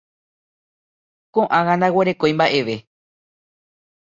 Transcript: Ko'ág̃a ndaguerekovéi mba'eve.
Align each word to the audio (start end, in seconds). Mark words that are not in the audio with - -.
Ko'ág̃a 1.33 1.73
ndaguerekovéi 1.79 2.35
mba'eve. 2.37 2.75